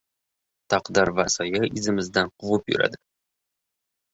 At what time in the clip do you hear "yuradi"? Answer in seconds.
2.75-3.01